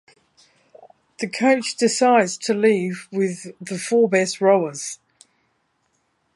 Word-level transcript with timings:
The 1.19 1.27
coach 1.29 1.75
decides 1.77 2.35
to 2.39 2.55
leave 2.55 3.07
with 3.11 3.53
the 3.63 3.77
four 3.77 4.09
best 4.09 4.41
rowers. 4.41 4.97